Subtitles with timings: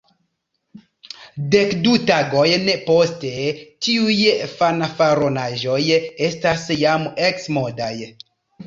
[1.55, 3.33] Dek-du tagojn poste,
[3.89, 4.17] tiuj
[4.57, 5.81] fanfaronaĵoj
[6.31, 7.95] estas jam eksmodaj.